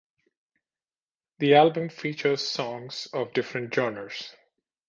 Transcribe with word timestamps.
The 1.37 1.53
album 1.53 1.89
features 1.89 2.41
songs 2.43 3.07
of 3.13 3.33
different 3.33 3.71
genres. 3.71 4.33